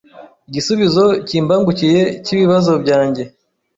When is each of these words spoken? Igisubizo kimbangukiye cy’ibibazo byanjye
Igisubizo 0.49 1.05
kimbangukiye 1.27 2.01
cy’ibibazo 2.25 2.71
byanjye 2.83 3.23